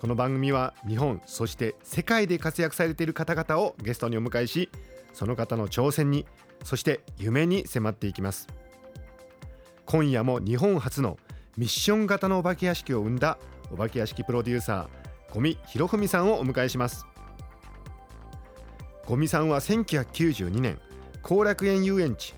[0.00, 4.70] この番組は日本そして世界で活躍されている方々をゲストにお迎えし
[5.12, 6.24] その方の挑戦に
[6.64, 8.48] そして夢に迫っていきます。
[9.84, 11.18] 今夜も日本初の
[11.58, 13.36] ミッション型のお化け屋敷を生んだ
[13.70, 17.04] お化け屋敷プロデューサー五味博文さんをお迎えします。
[19.04, 20.78] 五味さんは1992年
[21.20, 22.34] 後楽園遊園地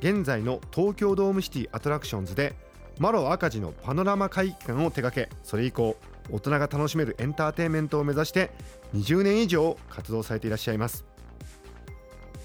[0.00, 2.56] 現在の東京ドームシティアトラクションズで
[2.98, 5.96] マロ赤字のパノラマ会館を手掛けそれ以降
[6.30, 8.50] 大人が楽しめるエンターテインメントを目指して
[8.94, 11.04] 20年以上活動されていらっしゃいます。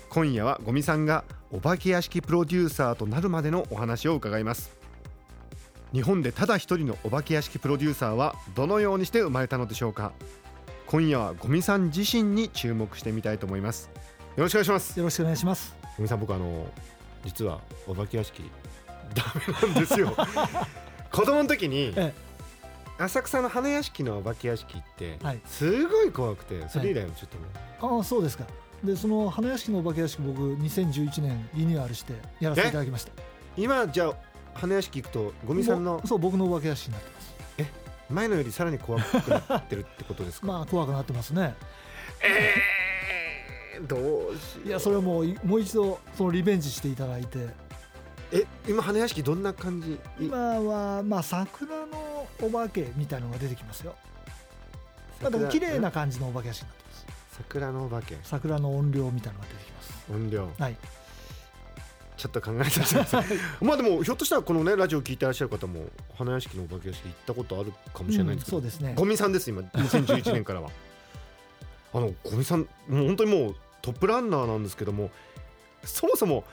[0.09, 4.77] 今夜は五味さんがお化け屋敷プロデューサーとなるまでのお話を伺います。
[5.93, 10.11] 日本でただ一人のお化け屋敷プロデューサーはどのようにして生まれたのでしょうか。
[10.87, 13.89] 今夜は五味さん自身に注目してみたいと思います。
[14.35, 14.97] よろしくお願いします。
[14.97, 15.75] よろしくお願いします。
[15.97, 16.67] 五味さん僕あの
[17.23, 18.43] 実はお化け屋敷
[19.13, 20.15] ダメなんですよ。
[21.11, 22.13] 子供の時に、え
[22.99, 25.39] 浅草の花屋敷のお化け屋敷ってはい。
[25.45, 27.43] すごい怖くてそれ以来ちょっとね、
[27.81, 28.43] ああそうですか。
[28.83, 33.11] でその花屋敷のお化け屋敷僕2011年リニューアルしてやらせていただきました。
[33.57, 34.13] 今じゃあ
[34.53, 37.29] 花屋敷行くと五味さんのそう僕のお化け屋敷になってます。
[38.09, 41.55] 前のよりさらに怖くなってるってことですか、 まあ怖くなってますね。
[42.23, 43.99] えー、どう
[44.35, 44.67] しよう。
[44.67, 47.47] いやそれはもういもう一度そのリベンジしていただいて。
[48.31, 48.45] え？
[48.67, 49.99] 今花屋敷どんな感じ？
[50.19, 52.08] 今はまあ桜の
[52.41, 53.95] お化けみたいのが出てきますよ。
[55.21, 57.05] まあでも綺麗な感じのお化け屋敷になってます
[57.37, 58.17] 桜のお化け。
[58.23, 59.93] 桜の音量みたいのが出てきます。
[60.11, 60.75] 音量はい。
[62.17, 63.25] ちょっと考えてください。
[63.61, 65.85] まあでもひょっとしたらこのねラジオ聞いてらっしゃる方も
[66.17, 68.93] 花屋敷のお化け屋敷行ったことあるかもしれないんですけど、うんそうですね。
[68.95, 69.61] ゴミさんです今。
[69.61, 70.69] 2011年からは。
[71.93, 75.09] あのゴミさんもう本当にもうトップランナーなんですけども
[75.83, 76.43] そもそも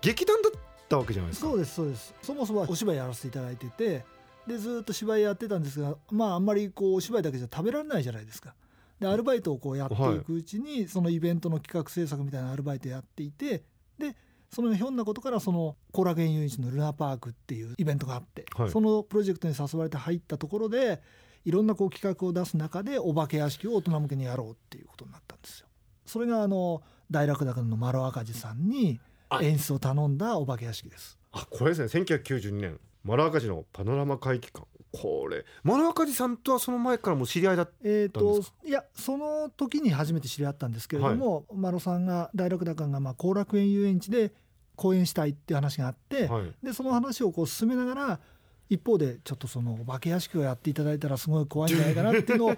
[0.00, 0.52] 劇団だっ
[0.88, 1.48] たわけじゃないですか。
[1.48, 2.14] そうですそうです。
[2.22, 4.04] そもそもはお芝居やらせていただいてて
[4.46, 8.54] でずっと芝居やってたんですがまああんまりこうお芝居だけじゃ食べられないじゃないですか。
[8.98, 13.64] でアルバイトをこうやっていくうちに、そのイベントの企画制作みたいなアルバイトやっていて
[13.98, 14.16] で
[14.48, 18.70] そのひょんなことからその後楽園遊園地のルナパークっていうイベントがあって、はい。
[18.70, 21.02] そのプロジェクトに誘われて入ったところで
[21.44, 25.66] いろんなこう企画を出す中でお化け屋敷を大人向けにやろうっていうことになったんですよ。
[26.06, 29.42] それがあの大楽高の丸赤字さんにあ。
[29.42, 31.18] 演出を頼んだお化け屋敷です。
[31.32, 32.04] あこれですね。
[32.04, 34.66] 1992年丸赤字のパノラマ会議館。
[34.92, 35.44] これ。
[35.64, 44.32] 丸赤字さんとはその前からもう知り合いだえー、となんですいやその時に初めて知り合ったんですけれども、マロさんが大楽高がまあ後楽園遊園地で
[44.76, 46.52] 公演したいっていう話があって、はい。
[46.62, 48.20] でその話をこう進めながら
[48.68, 52.56] 一方でちょっとそのお化け屋敷をやっていただいたらすごい怖いんじゃないかなっていうのを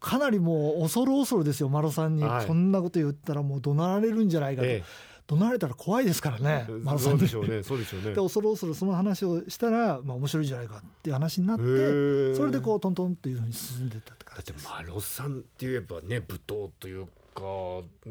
[0.00, 2.46] かなりもう恐る恐るですよマロさんに、はい。
[2.46, 4.82] こんなこと言ったらもう怒鳴られるんじゃないかと、え
[5.28, 7.62] 怒鳴られたら怖いですからねえマロさんにそうでしょうね。
[7.62, 8.10] そうでしょうね。
[8.10, 14.68] で恐る恐るその話をしたら、まあ、面白いんじゃないかっていう話になってそれでこうトントンっていうふうに進んでったってだって感じです。
[14.68, 17.42] マロさんって言えばね舞踏というか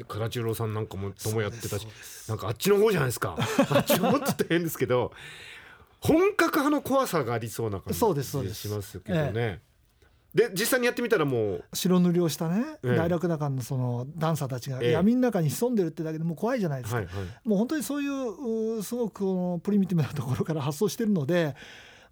[0.06, 1.88] 唐十郎さんなんかもともやってたし
[2.28, 3.36] なんかあっちの方じゃないですか。
[3.70, 5.12] あっちの方って言ったら変ですけど
[6.00, 7.98] 本格派の怖さがありそうな感じ
[8.54, 9.60] しますけどね、
[10.38, 11.64] で実際にやってみたらもう。
[11.72, 12.96] 白塗りをしたね、ええ。
[12.96, 14.90] 大楽高のそのダンサーたちがええ。
[14.92, 17.48] 闇の中に潜んでるってだけでもう怖いじゃないですか、はいはい。
[17.48, 21.56] もう本当にそういううすごくこのプリミティブなところから発想してるので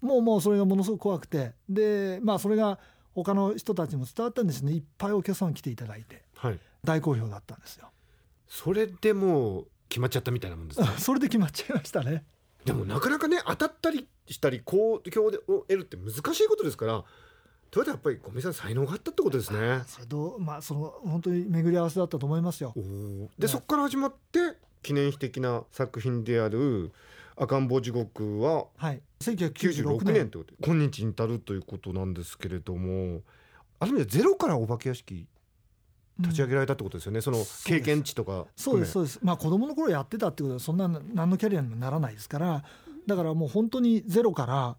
[0.01, 1.53] もうもうそれがものすごく怖くて。
[1.69, 2.81] でまあそれが
[3.15, 4.73] 他の人たちにも伝わったんですね。
[4.73, 6.25] いっぱいお客さん来ていただいて。
[6.35, 6.59] はい。
[6.83, 7.91] 大好評だったんですよ。
[8.49, 12.25] それでもう決まっちゃったみたいなもんですね それで決まっちゃいましたね。
[12.65, 17.05] でもなかなかね当たったりしたり好評を得るって難しいことですから
[17.77, 19.83] ということはやっぱり五味さん才能があったってことですね。
[19.87, 22.73] それどうまあその本当に巡り合わせだったと思いますよ。
[22.75, 23.49] でね。
[23.49, 26.93] そこから始まって記念碑的な作品である
[27.37, 29.03] 「赤ん坊地獄」ははい。
[29.21, 33.21] 96 1996年年ということで今日に至るということなんですけれども
[33.79, 35.27] ある意味でゼロからお化け屋敷
[36.19, 39.21] 立ち上げられたってことですよね、その経験値とかそうですうそうです。
[39.23, 42.65] まあ子供の頃やってたってことはそんな何のキャリアにもならないですから。
[43.07, 44.77] だからもう本当にゼロから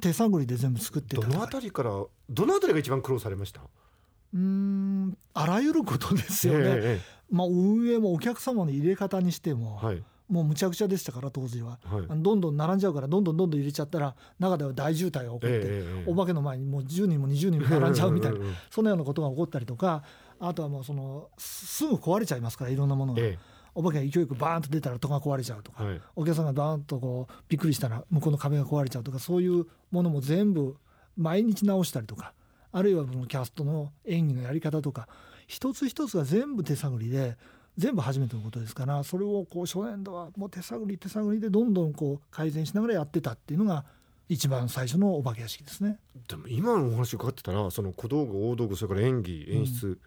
[0.00, 1.90] 手探りで全部作ってたどのあたりから
[2.30, 3.60] どのあたりが一番苦労されました？
[3.60, 10.02] うーんあらゆることですよね、えええまあ運営もお客様の入れ方にしても、えはい。
[10.28, 11.78] もうむちゃくちゃでしたから当時は。
[11.84, 12.22] はい。
[12.22, 18.38] どんどん並んじゃうからどんどんどんどん入れちゃったら中では大渋滞が起こって、えお化けの前にもう10人も20人も並んじゃうみたいな
[18.70, 20.02] そのようなことが起こったりとか
[20.40, 23.38] あとはもうそのすすぐ壊れちゃいますからいろんなものが、え
[23.74, 26.00] お化けが勢いよくバーンと出たら戸が壊れちゃうとか、えはい。
[26.16, 30.76] お客さんがバーンとこうびっくりしたら向こうの壁が壊れちゃうとかそういうものも全部
[31.16, 32.32] 毎日直したりとか
[32.72, 35.08] あるいはそのキャストの演技のやり方とか
[35.46, 37.36] 一つ一つが全部手探りで
[37.76, 43.84] 全部初めてのことですからそれをこう初年度はもう手探り手探りでどんどんこう改善しながらやってたっていうのが
[44.28, 45.98] 一番最初のお化け屋敷ですね。
[46.28, 49.98] でも今のお話伺ってたらその小道具大道具それから演技演出、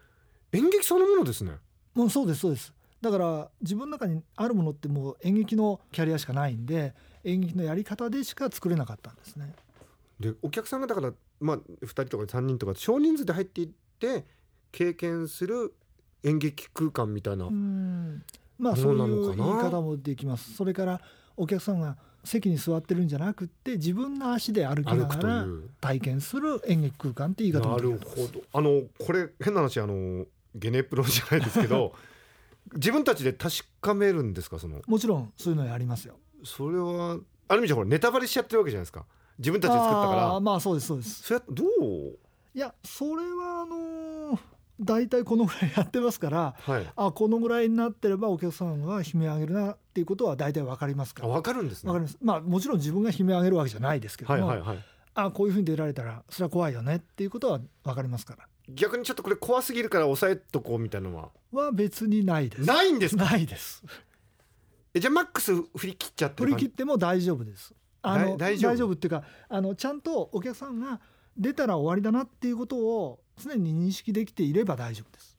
[0.54, 1.52] 演劇そのものですね
[1.94, 6.94] もうそうですそうですだから自分の中にあるものってもう演劇のキャリアしかないんで
[7.26, 9.54] 演劇のやり方でしか作れなかったんですね。
[10.24, 14.26] でお客さんがだからまあ2人とか3人とか少人数で入っていって
[14.72, 15.74] 経験する
[16.24, 18.24] 演劇空間みたいな、うん。
[18.58, 20.54] まあそそうういう言い方もできます。
[20.54, 21.02] それから
[21.36, 25.70] お客さんが席に座ってるんじゃなくって自分の足で歩きながらという。
[25.82, 28.28] 体験する演劇空間って言い方もなるできます。
[28.28, 28.42] ほど。
[28.54, 30.26] あのこれ変な話あの
[30.56, 31.94] ゲネプロじゃないですけど
[32.76, 34.60] 自分たちで確かめるんですか？
[34.60, 34.82] その。
[34.88, 36.16] もちろんそういうのやりますよ。
[36.46, 39.06] それはある意味じゃほらネタバレしちゃってるわけじゃないですか
[39.44, 40.40] 自分たちで作ったから。
[40.40, 41.24] まあそうですそうです。
[41.24, 41.68] それはどう？
[42.56, 44.40] いやそれはあのー
[44.80, 46.88] 大体このぐらいやってますからはい。
[46.96, 51.90] あこのぐらいになってればお客さんが悲鳴上げるなっていうことは大体わかりますかあら分かるんですね。
[51.90, 52.18] わかります。
[52.22, 54.86] まあもちろん自分が悲鳴上げるわけじゃないですけども、はいはいはい。
[55.14, 58.48] あこういうふうに出られたらそれは怖いよねっていうことはわかりますから。
[58.70, 61.30] 逆にちょっとこれ怖すぎるから抑えとこうみたいなのは？
[61.52, 62.64] は別にないです。
[62.64, 63.26] ないんですか？
[63.26, 63.84] ないです。
[64.96, 71.00] えじゃあマックス振り切っちゃって振り切っても大丈夫ですあの大大丈夫っていうかあのちゃんとお客さんが
[71.36, 75.38] 出たら終わりだなっていうことを常に認識できていれば大丈夫です。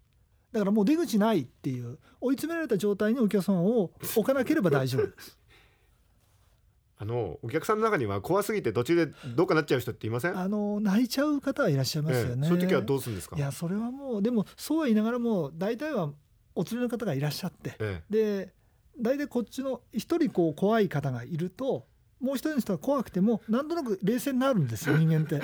[0.50, 5.38] だからもう出口ないっていう追い詰められた状態にお客さんを置かなければ大丈夫です。
[6.96, 10.38] あのお客さんの中には怖すぎて途中でどうかなっちゃう人っていません？
[10.38, 12.49] あの泣いちゃう方はいらっしゃいますよね、ええ。
[12.49, 13.37] そういう時はどうするんですか？
[13.37, 16.12] いやそれはもうでもそうは言いながらも大体は
[16.55, 17.76] お連れの方がいらっしゃって。
[17.81, 18.02] え。
[18.08, 18.55] で
[18.99, 21.84] 大体こっちの一人こう怖い方がいると
[22.25, 25.41] もう一人の人が怖くてもなんとなく冷静になるんですよ 人間って。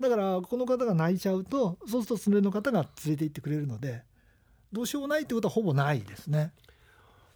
[0.00, 4.02] だからこの方が泣いちゃうとそうすると連れの方が連れて行ってくれるので
[4.72, 6.52] どうしようもないってことはほぼないですね。
[6.58, 6.64] え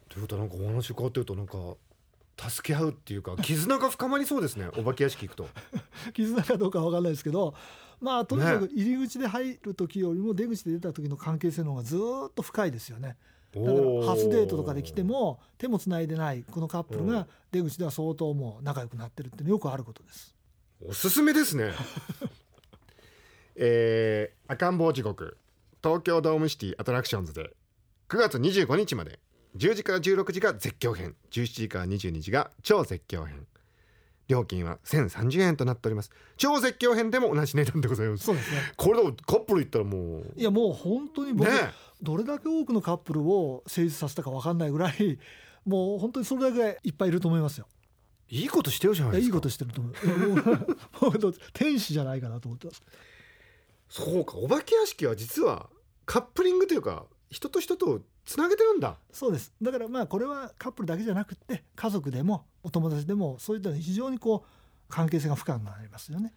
[0.08, 1.76] ということはなんかお話伺ってるとなんか
[2.50, 5.48] 助け合うっていうか絆が深まりそうですね お化け屋敷行くと。
[6.14, 7.54] 絆かどうかは分かんないですけど
[8.00, 13.16] まあとにかく入り口で入る時よりも出口で出た時の関係性の方がずーっと深いですよね
[13.54, 17.06] だから初デートとかで来ても手もつないでないこのカップルうん。
[17.08, 20.34] が出口では相当もう仲良くなってるっていうのよくあることです。
[20.86, 21.72] おすすめですね。
[23.56, 25.36] えー、赤ん坊時刻。
[25.82, 27.54] 東京ドームシティアトラクションズで。
[28.08, 29.18] 9月25日まで。
[29.56, 31.16] 10時から16時が絶叫編。
[31.30, 33.46] 17時から22時が超絶叫編
[34.28, 36.10] 料金は1030円となっております。
[36.36, 38.24] 超絶叫編でも同じ値段でございます。
[38.24, 38.58] そうですね。
[38.76, 40.32] これでもカップル行ったらもう。
[40.36, 41.70] いやもう本当に僕、ね。
[42.02, 45.18] どれだけ多くのカップルを成立させたか分かんないぐらい
[45.66, 47.66] もう本当にそれだけいっぱいいると思いますよ。
[48.30, 49.22] いいことしてるじゃないですか。
[49.22, 49.90] いやいいことしてると思
[51.10, 51.20] う。
[51.22, 52.82] もう天使じゃないかなと思ってます。
[53.88, 55.70] そうかお化け屋敷は実は
[56.04, 58.98] カップリングというか人と人とをつなげてるんだ。
[59.10, 59.54] そうです。
[59.62, 64.48] だからまあこれはカップルだけじゃなくって家族でもお友達でもそういったの非常にこう
[64.90, 66.34] 関係性が深くなりますよね。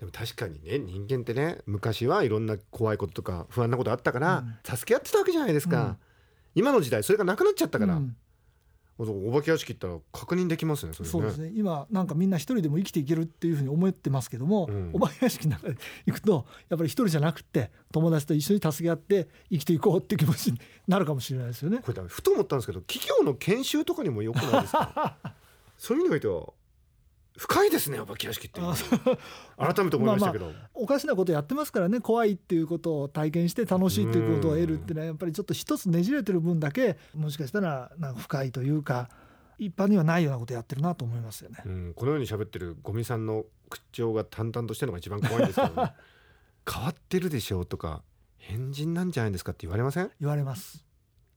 [0.00, 5.96] でも確かにね人間ってね昔はいろんな怖いこととか不安なことあったから、助け合ってたわけじゃないですか、うん。
[6.56, 8.16] 今の時代それがなくなっちゃったから、うん
[9.08, 11.10] お化け屋敷行ったら確認できますねそれね。
[11.12, 11.50] そうですね。
[11.54, 14.90] 今なんかみんな一人でも生きていけるっていうふうに思ってますけども、うん。
[14.92, 15.76] お化け屋敷の中で
[16.06, 21.78] 行くとやっぱり一人じゃなくって友達と一緒に助け合って生きていこうっていう気持ちになるかもしれないですよね。
[21.78, 25.16] これだふと思ったんですけど企業の研修とかにもよくないですか？
[25.78, 26.52] そういう意味においては
[27.40, 28.60] 深いですねお化け屋敷って。
[28.60, 39.08] 改めて思いましたけど、おかしなことやってますからね怖いっていうことを体験して楽しいっていうことを得るっていうのはやっぱりちょっと一つねじれてる分だけもしかしたらなんか深いというか
[39.58, 41.62] 一般にはないようなことやってるなと思いますよね。
[41.64, 45.94] うん、このように喋ってるゴミさんの口調が淡々としてるのが一番怖いんですけど、ね、
[46.70, 48.02] 変わってるでしょうとか
[48.36, 50.10] 変人なんじゃないですかって言われません？
[50.20, 50.84] 言われます。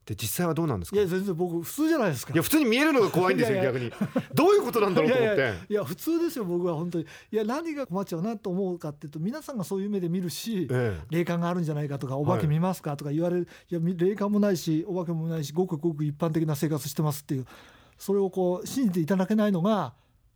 [0.06, 0.98] で実際はどうなんですか？
[0.98, 2.34] いや全然僕普通じゃないですか。
[2.34, 3.72] いや普通に見えるのが怖いんですよいやいや。
[3.72, 3.92] 逆に。
[4.34, 5.36] どういうことなんだろうと思って。
[5.36, 7.06] いやいやいや普通ですよ僕は本当に。
[7.32, 17.46] いや何が困っちゃうなと思うかっていうと皆さんがそういう目で見るしえ霊感があるんじゃないかとかお化け見ますかとか言われる、い、やみ霊感もないしお化けもないしごくごく一般的な生活してますっていう
[17.98, 19.94] それをこう信じていただけないのが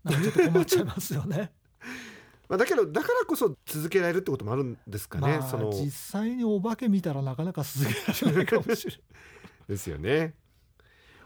[0.07, 1.51] ちょっと困っちゃいますよね。
[2.47, 5.69] まあ、だけどだからこそ続けられるってこともあるんですかね、まあその。
[5.69, 9.01] 実際にお化け見たらなかなか続けられないかもしれない。
[9.67, 10.33] ですよね。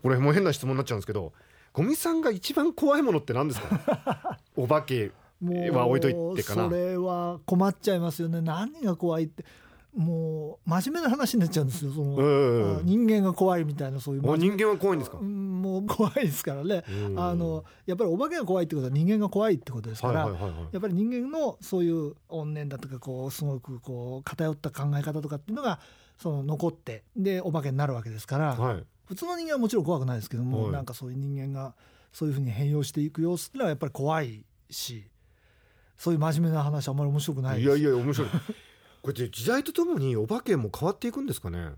[0.04, 1.34] 俺もう変な質問になっちゃうんですけど
[1.74, 4.40] ゴミさんが一番怖いものって何ですか？
[4.58, 5.12] お化け
[5.72, 6.68] は置いといてかな。
[6.70, 8.42] それは困っちゃいますよね。
[8.42, 9.46] 何が怖いって。
[9.94, 15.18] もう真面目な話になっちゃうんですよその、うんあ人間が怖いみたいなそういうあ人間は怖いんですか？
[15.18, 16.84] うんもう怖いですからね。
[16.88, 17.20] うん。
[17.20, 20.60] あのやっぱりお化けが怖いってことは人間が怖いってことですから、はいはいはいはい。
[20.72, 25.80] やっぱり人間のそういう怨念だとかこうすごくこう偏った考え方とかっていうのが
[26.22, 28.84] その残ってでお化けになるわけですから、はい。
[29.06, 30.72] 普通の人間はもちろん怖くないですけども、はい。
[30.72, 31.74] なんかそういう人間が
[32.14, 35.10] そういうふうに変容していく様子っていうのはやっぱり怖いし
[35.98, 37.78] そういう真面目な話あんまり面白くないです。
[37.78, 38.30] いやいや面白い。
[39.02, 41.72] これって時代とともにお化けも変わっていくんですかね？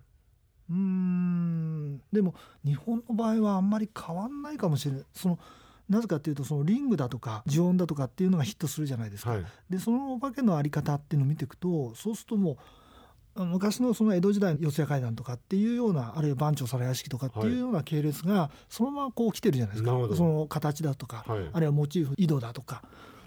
[0.69, 2.01] うーん。
[2.11, 2.35] でも
[2.65, 5.05] 日本の場合はあんまり変わんないかもしれない。
[5.13, 5.39] その
[5.89, 9.45] なぜかっていうとそのリングだとか呪音だとかっていうのがヒットするじゃないですか、はい。
[9.69, 12.59] でそのお化けのあり方っていうのを見ていくとそうするともうあ
[13.35, 20.15] 昔のその江戸時代の四谷怪談とかっていうようなあるいは番長皿屋敷とかっていうような系列がそのままこう来てるじゃないですか、なるほど。
[20.15, 21.49] その形だとか、はい。
[21.51, 22.83] あるいはモチーフ井戸だとか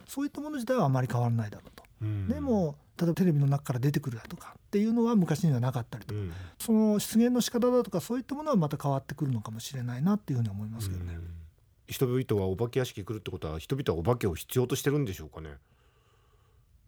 [0.07, 1.83] そういったもの自体はあまり変わらないだろうと。
[2.03, 2.29] うん。
[2.29, 6.21] でも例えばテレビの中から出てくるだとかっていうのは昔にはなかったりとか。
[6.21, 6.33] うん。
[6.59, 11.15] その出現の仕方だとかそういったものはまた変わってくるのかもしれないなっていうふうに思いますけどね。
[11.15, 11.31] うん。
[11.89, 15.51] 人々はお化け屋敷来るってことは人々はお化けを必要としてるんでしょうかね。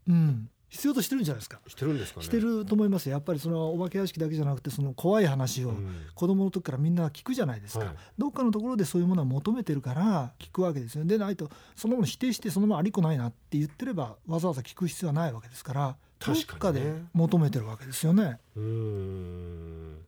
[0.09, 1.61] うん、必要としてるんじゃないですか。
[1.67, 2.27] してるんですかね。
[2.27, 3.13] してると思いますよ。
[3.13, 5.95] やっぱりそのお化け屋敷だけじゃなくてその怖い話をうん。
[6.15, 7.97] 子供の時からみんな聞くじゃないですか、はい。
[8.19, 11.05] どっかのところでそういうものは求めてるから聞くわけですよ。
[11.05, 18.39] ねでないとそのもの否定してそのままありこないなって言ってればわざわざ聞く必要はないわけですからどっ確かで求めてるわけですよね。
[18.57, 19.99] うーん。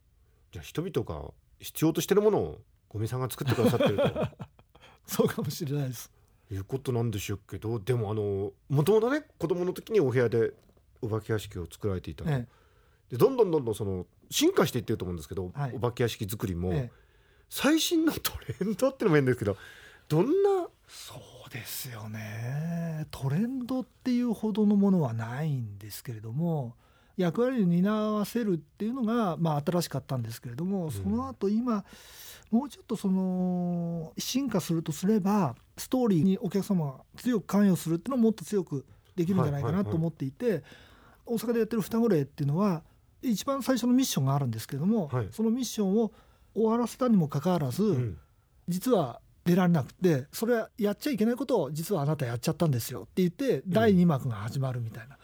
[0.53, 4.29] じゃあ人々が必要としてるものをゴミさんが作ってくださってると。
[5.07, 6.11] そうかもしれないです。
[6.51, 10.53] いうことなんでしょうけどでもあのもともとね子供の時にお部屋で
[11.01, 12.47] お化け屋敷を作られていたと、え
[13.11, 15.73] でどんどんどんどんその進化していってると思うんですけど、はい。
[15.75, 16.79] お化け屋敷作りも、ええ。
[16.79, 16.91] え
[17.49, 19.57] 最新のトレンドってのも変ですけど
[20.09, 20.69] どんな？
[20.87, 21.15] そ
[21.47, 23.07] うですよね。
[23.11, 26.77] トレンドっていうほどのものはないんですけれども
[27.17, 31.85] 役割を担わせるっていうのが、まあ、新しかったんですけれどもその後今
[32.51, 40.63] もうちょっとその進化するとすればストーリーにお客様が強く関与するっていうのをもっと強くできるんじゃないかなと思っていて
[41.27, 42.83] 大阪でやってる双子霊っていうのは
[43.23, 45.29] 一番最初のミッションがあるんですけれども、はい。
[45.31, 46.13] そのミッションを
[46.55, 48.19] 終わらせたにもかかわらず、うん。
[48.69, 55.19] 実は出られなくてそれはやっちゃいけないことを実はあなたやっちゃったんですよって言って第2幕が始まるみたいな、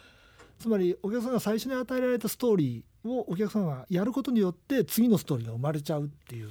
[0.59, 6.51] つまりお客さんが最初に与えられたストーリーをお客さんがやることによって次のストーリーが生まれちゃうっていう。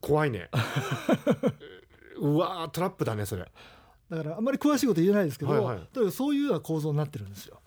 [0.00, 0.50] 怖いね
[2.22, 3.44] うわートラップだねそれ。
[4.10, 5.76] だからあんまり詳しいこと言えないですけど、はいはい。
[5.92, 7.60] だからそういうような構造になってるんですよ。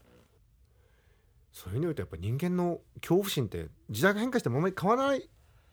[1.52, 5.30] そういうの言うとやっぱり人間の恐怖心って時代が変化してもあんまり変わらない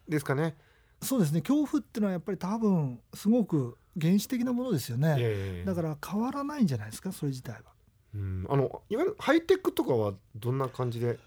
[0.09, 0.57] ですかね。
[1.01, 1.41] そうですね。
[1.43, 7.61] 恐怖っていうのはやっぱり多分すごく原始的なものですよね、だから変わらないんじゃないですかそれ自体は。
[8.15, 8.47] うん。
[8.49, 11.19] あのいわゆるハイテクとかはどんな感じで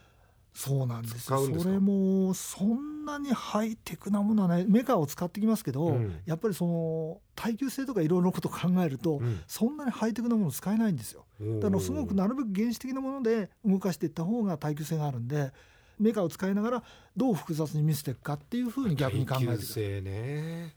[0.57, 1.35] そうなんですそ
[1.65, 4.65] れもそんなにハイテクなものはない。
[4.65, 6.21] メカを使ってきますけど、うん。
[6.25, 9.41] やっぱりその耐久性とかいろいろなことを考えると、うん。
[9.47, 11.25] そんなにハイテクなもの使えないんですよ。
[11.59, 15.51] だからすごくなるべく原始的なもので動かしていった方が耐久性があるんで
[15.99, 16.83] メカを使いながら
[17.17, 19.47] どう複雑に見せていくかっていうふうに逆に考えてい。
[19.47, 20.73] く耐久性ね。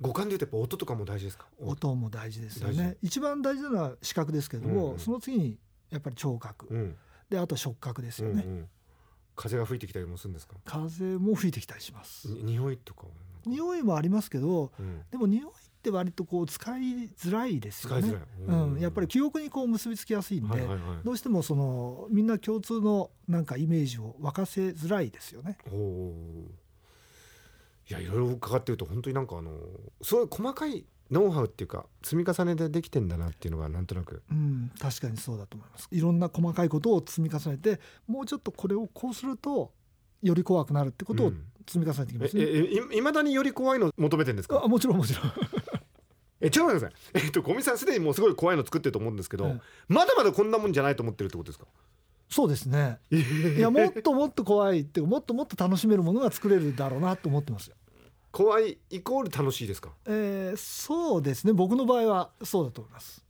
[0.00, 1.46] 五感で言うとやっぱ音とかも大事ですか？
[1.60, 1.94] 音。
[1.94, 2.96] も大事ですよね。
[3.02, 4.98] 一番大事なのは視覚ですけども、うんうん。
[4.98, 5.58] その次に
[5.90, 6.96] やっぱり聴覚、うん。
[7.28, 8.68] であと触覚ですよね、うんうん
[9.36, 10.54] 風が吹いてきたりもするんですか？
[10.64, 12.28] 風も吹いてきたりします。
[12.28, 13.08] に匂いとかは
[13.44, 15.02] 匂いもありますけどうん。
[15.10, 15.50] でも匂いっ
[15.82, 16.80] て割とこう使い
[17.16, 18.02] づらいですよね。
[18.02, 18.22] 使いづらい。
[18.72, 20.80] うん、やっぱり記憶にこう結びつきやすいんで、はいはいはい。
[21.04, 25.58] どうしてもそのみんな共通のなんかイメージを沸かせづらいですよね。
[27.88, 29.52] いやいろいろ伺ってると本当になんかあの
[30.02, 35.88] すごい細かいノウハウっていうか積み重ねでできてんだなっていうのがなんとなくうん、確かにそうだと思います。
[35.90, 39.72] いろんな細かいことを積み重ねてもうちょっとこれをこうすると
[40.22, 42.42] より怖くなるってことをうん積み重ねていきえますね。
[42.44, 44.62] えいいまだにより怖いの求めてるんですか？
[44.64, 45.32] あもちろんもちろん。
[46.40, 51.66] えちょっと待ってください えっとゴミさんすでにもうすごい怖いの作ってると思うんですけど、えまだまだこんなもんじゃないと思ってるってことですか？
[52.28, 52.98] そうですね。
[53.10, 57.76] いやもっともっと怖いってもっともっと楽しめるものが作れるだろうなと思ってますよ。
[58.36, 59.92] 怖いイコール楽しいですか？
[60.06, 61.52] えーそうですね。
[61.54, 63.24] 僕の場合はそうだと思います。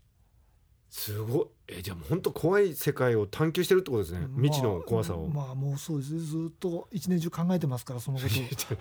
[0.91, 1.47] すごい。
[1.69, 6.17] えじゃあもう本当怖い世界を探求してるってことですね、未知の怖さを、まあ、まあもうそうです。
[6.19, 8.75] ずっと一年中考えてますからそのこと。
[8.75, 8.79] を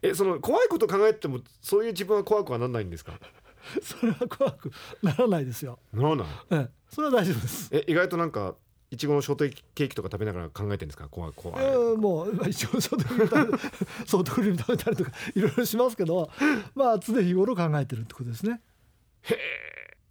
[0.02, 3.18] えその怖いこと考えてもそういう自分は怖くはならないんですか？
[3.82, 4.70] それは怖く
[5.02, 5.78] ならないですよ。
[5.92, 6.26] ならない。
[6.50, 7.68] ええ、それは大丈夫です。
[7.72, 8.54] え意外となんか
[8.90, 11.08] いちごのショートケーキとか食べながら考えてるんですか？
[11.08, 16.28] 怖い怖い、えーもうまあ一応ソフトクリーム食べソフトクリーム食べたりとかいろいろしますけど
[16.74, 18.60] まあ常日頃考えてるってことですね。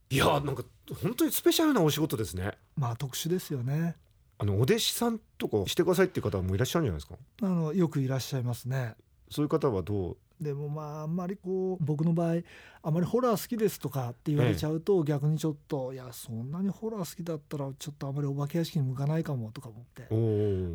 [0.09, 0.63] いやなんか
[1.03, 2.53] 本当にスペシャルなお仕事ですね。
[2.77, 3.98] まあ特殊ですよね。
[4.38, 7.15] あのお弟子さんとかしてくださいっていう方もいらっしゃるんじゃないですか？
[7.41, 8.95] あのよくいらっしゃいますね。
[9.29, 12.36] そういう方はどうでもまああんまりこう僕の場合
[12.81, 20.08] あまりホラー好きですとかって言われちゃうと逆にちょっといやそんなにホラー好きだったらちょっとあまりお化け屋敷に向かないかもとか思って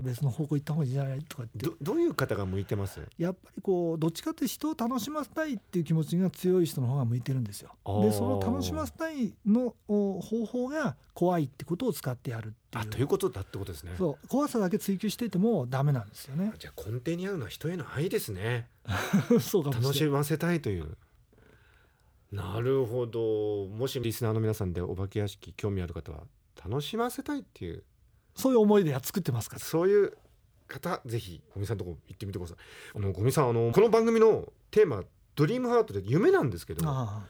[0.06, 1.52] 別の方向行った方がいいんじゃないとかって。
[1.64, 3.00] どどういう方が向いてます？
[3.16, 7.70] やっぱりこうどっちかって人を楽しませたいっていう気持ちが強い人の方が向いてるんですよ。
[8.02, 13.92] でその楽しませたいのお方法が怖いってことを使ってやるあということだってことですね。
[13.96, 14.28] そう。
[14.28, 16.52] 怖さだけ追求していてもダメなんですよね。
[16.58, 18.68] じゃあ根底にあるのは人への愛ですね。
[19.40, 20.96] そうかも楽しませたいという。
[22.32, 23.66] なるほど。
[23.66, 26.24] もしリスナーの皆さんでお化け屋敷興味ある方は
[26.68, 27.84] 楽しませたいっていう。
[28.34, 29.60] そういう思いでや作ってますから。
[29.62, 30.16] そういう
[30.66, 32.56] 方ぜひゴミさんのとこ行ってみてください。
[32.96, 35.04] あのゴミさんあのこの番組のテーマ
[35.36, 37.26] ドリームハートで夢なんですけどああ。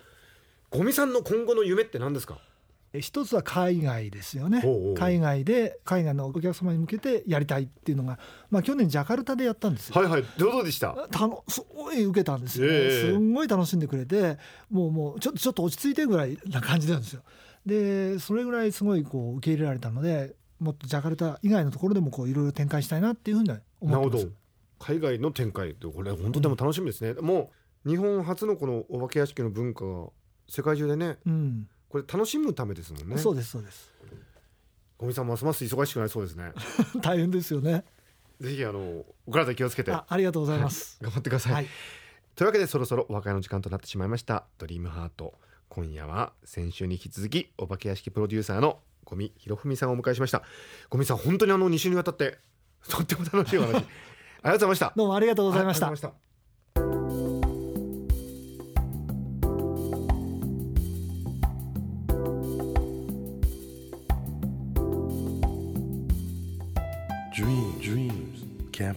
[0.71, 2.39] ゴミさんの今後の夢って何ですか？
[2.41, 2.53] え
[3.01, 4.63] 一つは海外ですよね。
[4.97, 8.19] 海外で海外のお客様に向けてやりたいっていうのが、
[8.51, 10.01] まあ、去年ジャカルタでやったんですよ。
[10.01, 10.25] はいはい。
[10.39, 10.95] どうでした？
[11.11, 12.73] たのすごい受けたんですよ、ね。
[12.73, 13.11] ええ。
[13.13, 14.39] すんごい楽しんでくれて
[14.71, 17.23] もうもうちょっとちょっと落ち着いてるぐらいな感じなんですよ。
[17.67, 24.31] でそれぐらいすごいこう受け入れられたのでもっとジャカルタ以外のところでもこういろいろ展開したいなっていうふうに思ってます。
[24.79, 27.51] 海外の展開これ本当でも楽しみですね、も
[27.87, 30.09] う日本初のこのお化け屋敷の文化が
[30.49, 33.17] 世界中でねうん、これ楽しむためですもんね。
[33.19, 33.95] そうですそうです。
[34.99, 36.51] ゴミさんますます忙しくなりそうですね。
[37.01, 37.85] 大変ですよね。
[38.41, 39.93] ぜひあのお体気をつけて。
[39.93, 41.69] あありがとうございます、頑張ってください、はい。
[42.35, 44.45] というわけでそろそろお別れの時間となってしまいました。
[44.59, 45.39] ドリームハート。
[45.69, 50.43] 今夜は先週に引き続きお化け屋敷プロデューサーのゴミひろふみさんをお迎えしました。
[50.91, 52.39] ゴミさん本当にあの2週にわたって
[52.89, 53.77] とっても楽しいお話。
[53.79, 54.93] ありがとうございました。
[54.97, 56.13] どうもありがとうございました、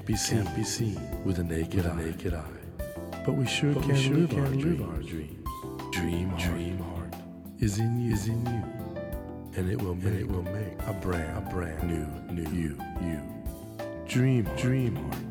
[0.08, 2.02] be seen, can't be seen with a naked, eye.
[2.02, 2.42] naked eye.
[3.26, 4.82] But we sure can, we sure live, can our live dreams.
[4.82, 5.48] our dreams.
[5.92, 7.14] Dream, heart, dream heart
[7.60, 8.64] is in you, is in you,
[9.58, 13.22] and it will make, it will make a brand, a brand new, new you, you.
[14.08, 15.24] Dream, heart, dream heart.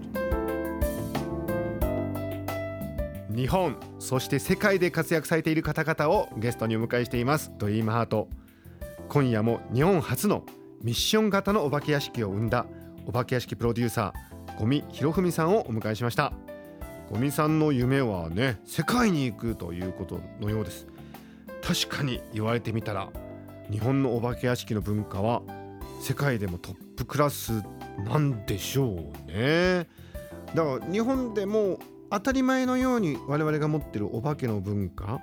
[3.34, 8.28] 日本そして世界で活躍されている方々をゲストにお迎えしていますドリームハート
[9.10, 10.46] 今夜も日本初の
[10.80, 12.64] ミッション型のお化け屋敷を生んだ
[13.04, 14.14] お化け屋敷プロデューサ
[14.58, 16.32] ゴミひろふみさんをお迎えしました。
[17.10, 20.86] ゴミさんの夢はね世界に行くということのようです。
[21.62, 23.10] 確かに言われてみたら
[23.70, 25.42] 日本のお化け屋敷の文化は
[26.00, 27.62] 世界でもトップクラス
[28.04, 29.88] なんでしょうね。
[30.54, 31.78] だから日本でも
[32.10, 35.20] 当たり前のように我々が持ってるお化けの文化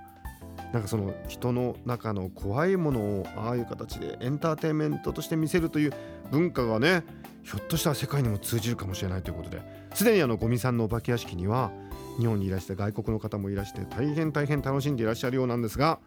[0.74, 5.94] なんかその人の中の怖いものをああいう形でエンターテインメントとして見せるという
[6.32, 7.04] 文化がね
[7.44, 9.62] ひょっとしたら世界にも通じるかもしれないということで
[9.94, 11.72] すでにあのゴミさんのお化け屋敷には
[12.20, 16.00] 日本にいらして外国の方もいらして大変大変楽しんでいらっしゃるようなんですが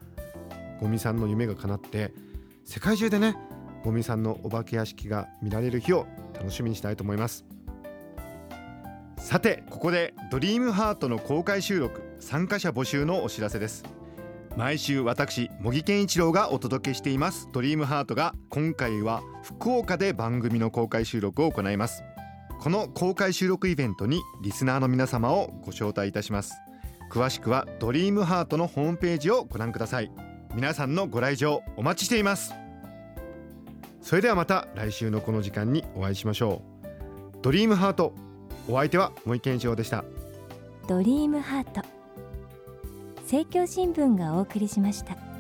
[0.80, 2.12] ゴミさんの夢が叶って
[2.64, 3.36] 世界中でね
[3.84, 7.44] ゴミさんのお化け屋敷が見られる日を楽しみにしたいと思います。
[9.18, 13.84] さてここでドリームハートの公開収録参加者募集のお知らせです。
[14.56, 17.46] 毎週私茂木健一郎がお届けしています。
[17.52, 22.02] ドリームハートが今回は福岡で番組の公開収録を行います。
[22.58, 26.54] この公開収録イベントにリスナーの皆様をご招待いたします。
[27.12, 30.10] 詳しくはドリームハートのホームページをご覧ください。
[30.54, 32.54] 皆さんのご来場お待ちしています。
[34.00, 37.38] それではまた来週のこの時間にお会いしましょう。
[37.42, 38.14] ドリームハート
[38.68, 40.02] お相手は森健一郎でした。
[40.88, 41.95] ドリームハート。
[43.26, 45.35] 政教新聞がお送りしました。